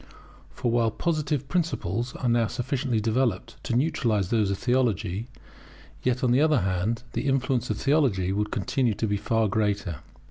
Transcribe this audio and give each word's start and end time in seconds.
For 0.49 0.71
while 0.71 0.89
Positive 0.89 1.47
principles 1.47 2.15
are 2.15 2.27
now 2.27 2.47
sufficiently 2.47 2.99
developed 2.99 3.63
to 3.65 3.75
neutralize 3.75 4.31
those 4.31 4.49
of 4.49 4.57
Theology, 4.57 5.27
yet, 6.01 6.23
on 6.23 6.31
the 6.31 6.41
other 6.41 6.61
hand, 6.61 7.03
the 7.13 7.27
influence 7.27 7.69
of 7.69 7.77
theology 7.77 8.31
would 8.33 8.49
continue 8.49 8.95
to 8.95 9.05
be 9.05 9.17
far 9.17 9.47
greater. 9.47 9.97